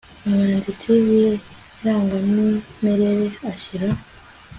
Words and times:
umwanditsi 0.25 0.87
w 1.05 1.07
irangamimerere 1.27 3.27
ashyira 3.51 3.87